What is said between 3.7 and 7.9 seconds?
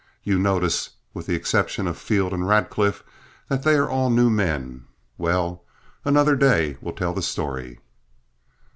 are all new men. Well, another day will tell the story."